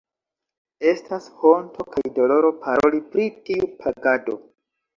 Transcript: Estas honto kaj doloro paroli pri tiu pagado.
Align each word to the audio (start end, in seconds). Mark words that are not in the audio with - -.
Estas 0.91 1.27
honto 1.43 1.85
kaj 1.97 2.03
doloro 2.17 2.51
paroli 2.65 3.05
pri 3.13 3.29
tiu 3.47 3.71
pagado. 3.87 4.43